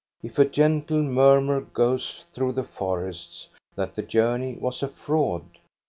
[0.23, 5.43] If a gentle murmur goes through the forests that the journey was a fraud